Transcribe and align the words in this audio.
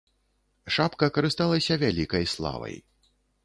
Шапка 0.77 1.09
карысталася 1.19 1.79
вялікай 1.87 2.29
славай. 2.35 2.75